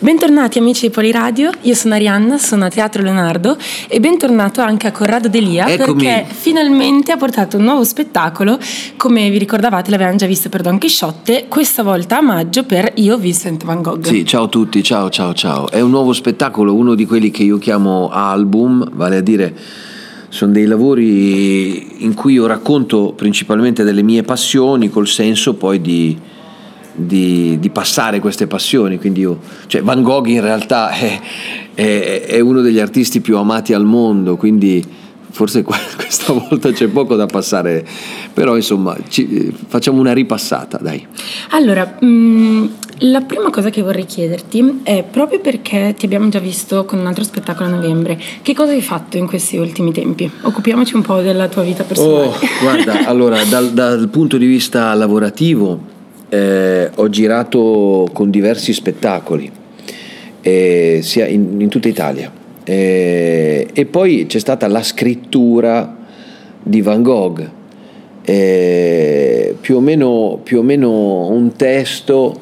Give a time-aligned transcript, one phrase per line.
[0.00, 3.56] Bentornati amici di Poliradio, io sono Arianna, sono a Teatro Leonardo
[3.88, 6.04] e bentornato anche a Corrado Delia Eccomi.
[6.04, 8.60] perché finalmente ha portato un nuovo spettacolo,
[8.96, 13.18] come vi ricordavate l'avevamo già visto per Don Chisciotte, questa volta a maggio per Io
[13.18, 14.04] Vincent Van Gogh.
[14.04, 15.68] Sì, ciao a tutti, ciao ciao ciao.
[15.68, 19.52] È un nuovo spettacolo, uno di quelli che io chiamo album, vale a dire
[20.28, 26.16] sono dei lavori in cui io racconto principalmente delle mie passioni col senso poi di,
[26.98, 28.98] di, di passare queste passioni.
[28.98, 31.20] Quindi io, cioè Van Gogh in realtà è,
[31.74, 34.84] è- è uno degli artisti più amati al mondo, quindi
[35.30, 35.62] forse
[35.96, 37.86] questa volta c'è poco da passare,
[38.32, 41.06] però insomma ci- facciamo una ripassata, dai.
[41.50, 42.70] Allora, mh,
[43.02, 47.06] la prima cosa che vorrei chiederti è proprio perché ti abbiamo già visto con un
[47.06, 50.28] altro spettacolo a novembre, che cosa hai fatto in questi ultimi tempi?
[50.42, 52.26] Occupiamoci un po' della tua vita personale.
[52.26, 55.96] Oh, guarda, allora dal, dal punto di vista lavorativo
[56.28, 59.50] eh, ho girato con diversi spettacoli,
[60.42, 62.30] eh, sia in, in tutta Italia.
[62.64, 65.96] Eh, e poi c'è stata la scrittura
[66.62, 67.50] di Van Gogh,
[68.24, 72.40] eh, più, o meno, più o meno un testo,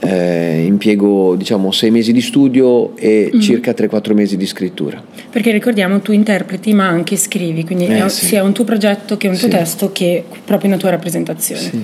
[0.00, 5.02] eh, impiego diciamo sei mesi di studio e circa 3-4 mesi di scrittura.
[5.30, 8.26] Perché ricordiamo, tu interpreti ma anche scrivi, quindi Eh, è sì.
[8.26, 9.54] sia un tuo progetto che un tuo Sì.
[9.56, 11.60] testo che proprio una tua rappresentazione.
[11.60, 11.82] Sì.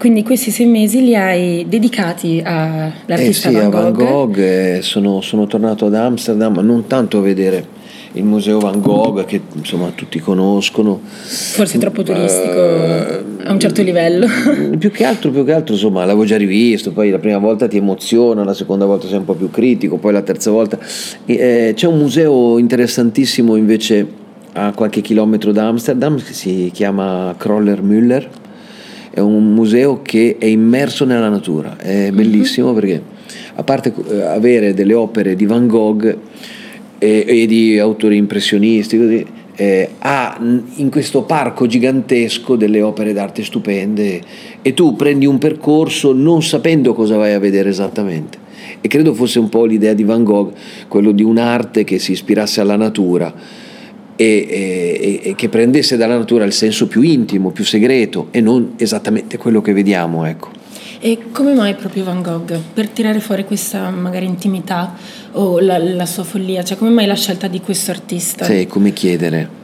[0.00, 3.82] Quindi questi sei mesi li hai dedicati all'artista eh sì, Van a Gogh.
[3.82, 7.66] Van Gogh eh, sono, sono tornato ad Amsterdam, non tanto a vedere
[8.12, 11.00] il museo Van Gogh che insomma tutti conoscono.
[11.02, 14.26] Forse troppo turistico Eh, a un certo livello.
[14.78, 17.76] Più che altro, più che altro, insomma, l'avevo già rivisto, poi la prima volta ti
[17.76, 20.78] emoziona, la seconda volta sei un po' più critico, poi la terza volta.
[21.26, 24.06] Eh, c'è un museo interessantissimo invece
[24.54, 28.39] a qualche chilometro da Amsterdam che si chiama Kroller Müller.
[29.10, 33.02] È un museo che è immerso nella natura, è bellissimo perché
[33.54, 36.16] a parte eh, avere delle opere di Van Gogh
[36.98, 43.44] e, e di autori impressionisti, così, eh, ha in questo parco gigantesco delle opere d'arte
[43.44, 44.20] stupende
[44.62, 48.38] e tu prendi un percorso non sapendo cosa vai a vedere esattamente.
[48.80, 50.52] E credo fosse un po' l'idea di Van Gogh,
[50.88, 53.34] quello di un'arte che si ispirasse alla natura
[54.20, 58.74] e, e- e che prendesse dalla natura il senso più intimo, più segreto e non
[58.76, 60.26] esattamente quello che vediamo.
[60.26, 60.50] Ecco.
[61.00, 62.54] E come mai proprio Van Gogh?
[62.74, 64.94] Per tirare fuori questa magari intimità
[65.32, 66.62] o la, la sua follia?
[66.62, 68.44] Cioè come mai la scelta di questo artista?
[68.44, 69.59] È come chiedere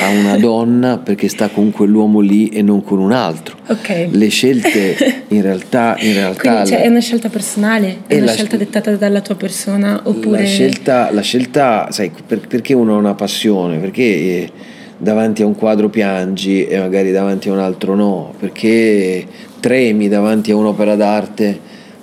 [0.00, 3.56] a una donna perché sta con quell'uomo lì e non con un altro.
[3.68, 4.08] Ok.
[4.10, 7.98] Le scelte in realtà, in realtà Quindi cioè, è una scelta personale?
[8.06, 10.00] È una scelta dettata dalla tua persona?
[10.04, 10.40] Oppure...
[10.40, 13.78] la scelta, la scelta sai, per- perché uno ha una passione?
[13.78, 14.50] Perché eh,
[14.98, 18.34] davanti a un quadro piangi e magari davanti a un altro no?
[18.38, 19.24] Perché
[19.60, 21.60] tremi davanti a un'opera d'arte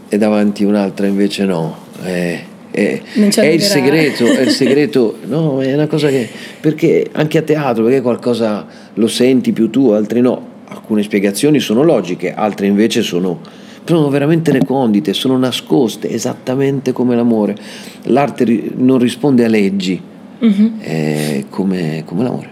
[0.07, 1.77] e davanti a un'altra invece no?
[2.03, 6.27] Eh, eh, Non ci è il segreto, è il segreto, no, è una cosa che
[6.59, 10.51] perché anche a teatro, perché qualcosa lo senti più tu, altri no.
[10.65, 13.39] Alcune spiegazioni sono logiche, altre invece sono,
[13.85, 17.55] sono veramente recondite, sono nascoste, esattamente come l'amore.
[18.05, 20.01] L'arte non risponde a leggi,
[20.39, 20.79] Mhm.
[20.79, 22.49] è come, come l'amore.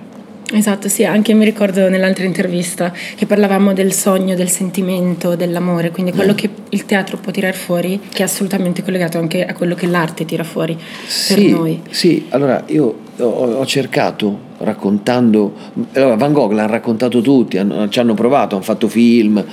[0.54, 6.12] Esatto, sì, anche mi ricordo nell'altra intervista che parlavamo del sogno, del sentimento, dell'amore, quindi
[6.12, 9.88] quello che il teatro può tirare fuori, che è assolutamente collegato anche a quello che
[9.88, 11.80] l'arte tira fuori per Sì, noi.
[11.90, 15.54] sì, allora io ho, ho cercato raccontando,
[15.94, 19.44] allora Van Gogh l'hanno raccontato tutti, hanno- ci hanno provato, hanno fatto film.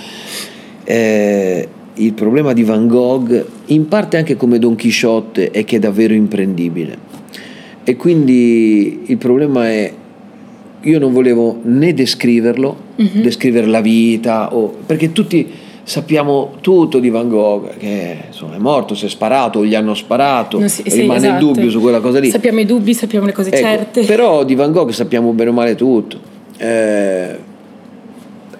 [0.84, 5.78] Eh, il problema di Van Gogh, in parte anche come Don Chisciotte, è che è
[5.78, 7.06] davvero imprendibile.
[7.84, 9.92] E quindi il problema è,
[10.82, 13.22] io non volevo né descriverlo, Mhm.
[13.22, 15.46] descrivere la vita, o- perché tutti
[15.82, 20.58] sappiamo tutto di Van Gogh, che insomma, è morto, si è sparato, gli hanno sparato,
[20.68, 21.44] si- sì, rimane esatto.
[21.46, 22.30] il dubbio su quella cosa lì.
[22.30, 24.02] Sappiamo i dubbi, sappiamo le cose Ecco, certe.
[24.04, 26.18] Però di Van Gogh sappiamo bene o male tutto.
[26.58, 27.36] Eh,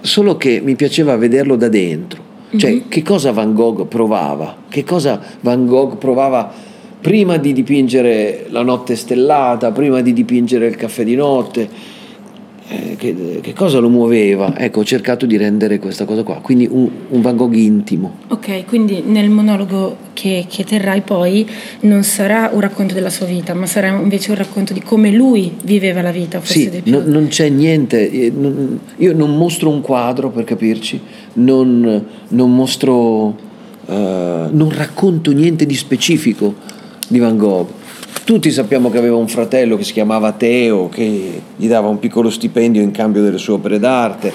[0.01, 2.23] solo che mi piaceva vederlo da dentro.
[2.57, 2.83] Cioè, Mhm.
[2.89, 4.57] che cosa Van Gogh provava?
[4.69, 6.51] Che cosa Van Gogh provava
[7.01, 11.69] prima di dipingere la notte stellata, prima di dipingere il caffè di notte?
[12.71, 14.55] Eh, che, che cosa lo muoveva?
[14.59, 16.41] Ecco, ho cercato di rendere questa cosa qua.
[16.43, 18.17] Quindi un, un Van Gogh intimo.
[18.29, 21.49] Ok, quindi nel monologo che, che terrai poi
[21.81, 25.51] non sarà un racconto della sua vita, ma sarà invece un racconto di come lui
[25.65, 29.81] viveva la vita, forse Sì, no- non c'è niente, eh, non- io non mostro un
[29.81, 31.01] quadro per capirci,
[31.35, 33.35] non, non mostro,
[33.87, 36.55] eh, non racconto niente di specifico
[37.09, 37.69] di Van Gogh.
[38.25, 42.29] Tutti sappiamo che aveva un fratello che si chiamava Teo, che gli dava un piccolo
[42.31, 44.33] stipendio in cambio delle sue opere d'arte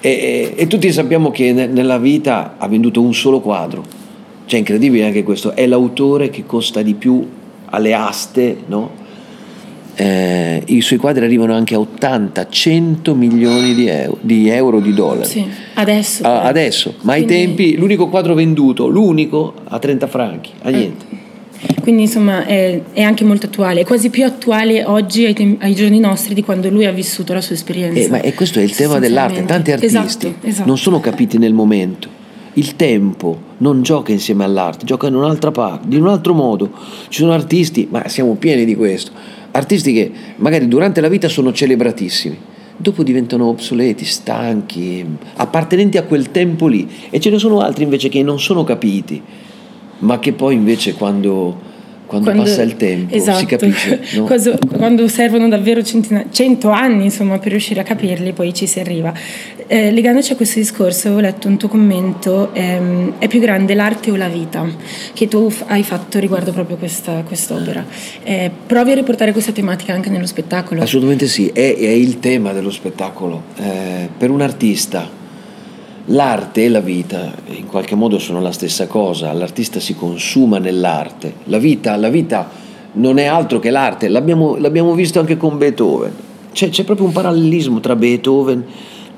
[0.00, 3.82] e, e- e tutti sappiamo che ne- nella vita ha venduto un solo quadro
[4.46, 5.54] Cioè, incredibile anche questo.
[5.54, 7.26] È l'autore che costa di più
[7.70, 8.90] alle aste, no?
[9.96, 15.28] Eh, I suoi quadri arrivano anche a 80-100 milioni di euro, di, euro, di dollari.
[15.28, 16.24] Sì, adesso.
[16.24, 17.32] Ah, adesso, ma Quindi...
[17.32, 20.72] ai tempi l'unico quadro venduto, l'unico, a 30 franchi, a eh.
[20.72, 21.13] niente.
[21.80, 25.74] Quindi insomma è, è, anche molto attuale, è quasi più attuale oggi ai, tem- ai,
[25.74, 28.00] giorni nostri di quando lui ha vissuto la sua esperienza.
[28.00, 30.66] Eh, ma è questo è il tema dell'arte, tanti artisti esatto, esatto.
[30.66, 32.22] non sono capiti nel momento.
[32.54, 36.70] Il tempo non gioca insieme all'arte, gioca in un'altra parte, in un altro modo.
[37.08, 39.10] Ci sono artisti, ma siamo pieni di questo,
[39.50, 42.38] artisti che magari durante la vita sono celebratissimi,
[42.76, 45.04] dopo diventano obsoleti, stanchi,
[45.36, 46.88] appartenenti a quel tempo lì.
[47.10, 49.20] E ce ne sono altri invece che non sono capiti
[49.98, 51.56] ma che poi invece quando,
[52.06, 53.38] quando, quando passa il tempo esatto.
[53.38, 54.02] si capisce.
[54.14, 54.24] No?
[54.24, 58.80] quando, quando, servono davvero centina, cento anni insomma, per riuscire a capirli, poi ci si
[58.80, 59.12] arriva.
[59.66, 64.10] Eh, legandoci a questo discorso, ho letto un tuo commento: ehm, è più grande l'arte
[64.10, 64.66] o la vita?
[65.12, 67.84] Che tu hai fatto riguardo proprio questa quest'opera.
[68.22, 70.82] Eh, provi a riportare questa tematica anche nello spettacolo?
[70.82, 73.42] Assolutamente sì, è, è il tema dello spettacolo.
[73.56, 75.22] Eh, per un artista
[76.08, 81.32] L'arte e la vita in qualche modo sono la stessa cosa, l'artista si consuma nell'arte,
[81.44, 82.46] la vita, la vita
[82.94, 86.12] non è altro che l'arte, l'abbiamo, l'abbiamo visto anche con Beethoven,
[86.52, 88.64] c'è, c'è, proprio un parallelismo tra Beethoven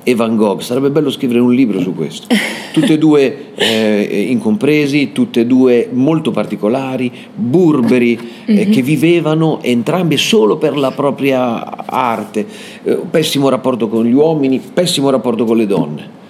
[0.05, 2.29] e Van Gogh, sarebbe bello scrivere un libro su questo,
[2.73, 8.59] tutte e due eh, incompresi, tutte e due molto particolari, burberi, mm-hmm.
[8.61, 8.71] eh, mhm.
[8.71, 12.47] che vivevano entrambi solo per la propria arte,
[12.85, 16.25] eh, pessimo rapporto con gli uomini, pessimo rapporto con le donne.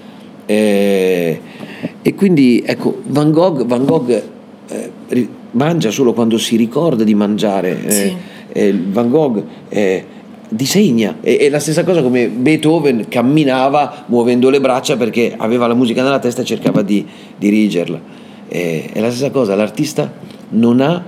[0.46, 1.40] Eh,
[2.02, 4.22] e quindi ecco, Van Gogh, Van Gogh
[4.69, 7.84] eh, mangia solo quando si ricorda di mangiare.
[7.84, 8.16] Eh, sì.
[8.52, 10.04] Eh, Van Gogh eh,
[10.48, 11.16] disegna.
[11.20, 16.02] È, è, la stessa cosa come Beethoven camminava muovendo le braccia perché aveva la musica
[16.02, 17.04] nella testa e cercava di
[17.37, 18.00] dirigerla.
[18.49, 20.12] Eh, è la stessa cosa, l'artista
[20.50, 21.02] non ha,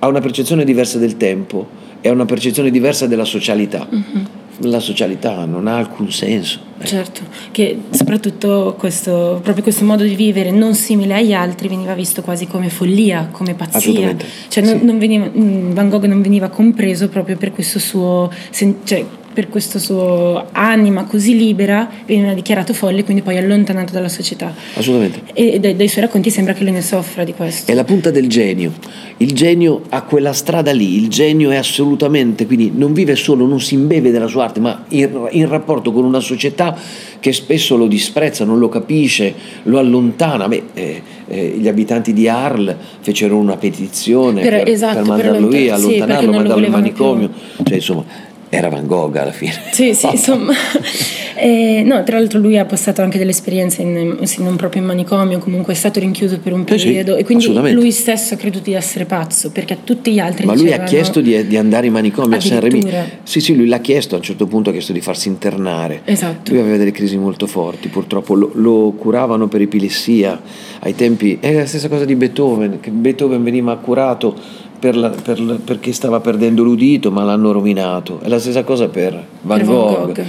[0.00, 3.86] ha una percezione diversa del tempo e ha una percezione diversa della socialità.
[3.88, 4.31] Mm-hmm
[4.62, 6.60] la socialità non ha alcun senso.
[6.78, 6.86] Eh.
[6.86, 12.22] Certo, che soprattutto questo, proprio questo modo di vivere non simile agli altri veniva visto
[12.22, 14.16] quasi come follia, come pazzia.
[14.48, 14.84] Cioè, non, sì.
[14.84, 18.30] non veniva, mm, Van Gogh non veniva compreso proprio per questo suo...
[18.84, 24.54] Cioè, per questa sua anima così libera veniva dichiarato folle quindi poi allontanato dalla società.
[24.74, 25.22] Assolutamente.
[25.32, 27.70] E dai, dai, suoi racconti sembra che lui ne soffra di questo.
[27.70, 28.72] È la punta del genio.
[29.18, 33.60] Il genio ha quella strada lì il genio è assolutamente quindi non vive solo non
[33.60, 36.76] si imbeve della sua arte ma in, in rapporto con una società
[37.20, 40.48] che spesso lo disprezza non lo capisce lo allontana.
[40.48, 45.48] Beh, eh, eh, gli abitanti di Arles fecero una petizione per, per, esatto, per mandarlo
[45.48, 47.64] per via allontanarlo sì, mandarlo in manicomio più.
[47.64, 48.04] cioè insomma
[48.54, 49.54] era Van Gogh alla fine.
[49.70, 50.52] Sì, sì, insomma.
[51.36, 55.38] Eh, no, tra l'altro lui ha passato anche delle esperienze in, non proprio in manicomio,
[55.38, 58.74] comunque è stato rinchiuso per un periodo sì, e quindi lui stesso ha creduto di
[58.74, 61.94] essere pazzo perché a tutti gli altri Ma lui ha chiesto di, di, andare in
[61.94, 62.86] manicomio a San Remi.
[63.22, 66.02] Sì, sì, lui l'ha chiesto, a un certo punto ha chiesto di farsi internare.
[66.04, 66.52] Esatto.
[66.52, 70.38] Lui aveva delle crisi molto forti, purtroppo lo, lo curavano per epilessia.
[70.80, 75.38] Ai tempi è la stessa cosa di Beethoven, che Beethoven veniva curato per la, per
[75.38, 78.18] la, perché stava perdendo l'udito, ma l'hanno rovinato.
[78.20, 79.12] È la stessa cosa per
[79.42, 79.94] Van, per Gogh.
[79.94, 80.24] Van Gogh.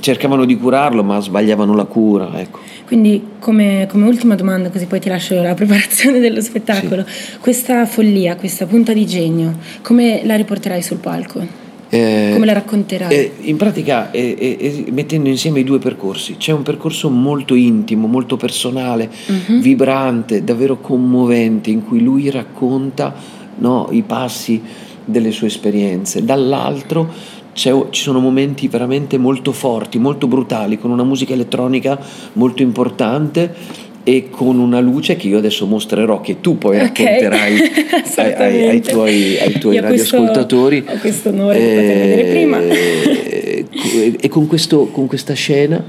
[0.00, 2.30] Cercavano di curarlo, ma sbagliavano la cura.
[2.40, 2.60] Ecco.
[2.86, 7.36] Quindi, come, come, ultima domanda, così poi ti lascio la preparazione dello spettacolo, sì.
[7.40, 11.68] questa follia, questa punta di genio, come la riporterai sul palco?
[11.90, 13.14] Eh, come la racconterai?
[13.14, 18.38] Eh, in pratica, eh, mettendo insieme i due percorsi, c'è un percorso molto intimo, molto
[18.38, 19.58] personale, uh-huh.
[19.58, 23.88] vibrante, davvero commovente, in cui lui racconta no?
[23.90, 24.60] i passi
[25.04, 31.34] delle sue esperienze, dall'altro ci sono momenti veramente molto forti, molto brutali, con una musica
[31.34, 31.98] elettronica
[32.34, 33.54] molto importante
[34.02, 38.32] e con una luce che io adesso mostrerò, che tu poi racconterai okay.
[38.34, 40.82] ai, ai, ai, tuoi, ai tuoi radioascoltatori.
[40.82, 42.60] Questo, ho questo onore eh, di poter vedere prima.
[42.60, 45.84] e, e con, questo, con questa scena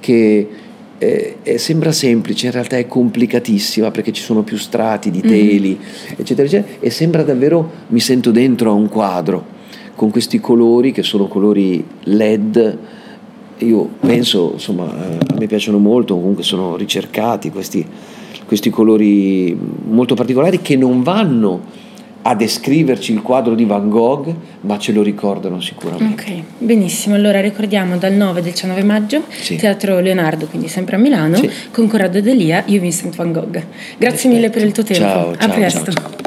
[0.00, 0.48] che
[0.98, 5.78] eh, eh, sembra semplice, in realtà è complicatissima perché ci sono più strati di teli,
[5.78, 6.14] mm-hmm.
[6.16, 9.52] eccetera, eccetera, e sembra davvero, mi sento dentro a un quadro
[9.94, 12.78] con questi colori che sono colori LED.
[13.58, 17.86] Io penso, insomma, a me piacciono molto, comunque sono ricercati questi,
[18.46, 19.56] questi colori
[19.88, 21.82] molto particolari che non vanno
[22.26, 26.22] a descriverci il quadro di Van Gogh, ma ce lo ricordano sicuramente.
[26.22, 27.14] Ok, benissimo.
[27.14, 29.56] Allora ricordiamo dal 9 al 19 maggio, sì.
[29.56, 31.50] Teatro Leonardo, quindi sempre a Milano, sì.
[31.70, 33.50] con Corrado Delia, io Vincent Van Gogh.
[33.52, 33.66] Grazie
[33.98, 34.28] Perfetto.
[34.28, 35.02] mille per il tuo tempo.
[35.02, 35.92] Ciao, a ciao, presto.
[35.92, 36.23] Ciao, ciao.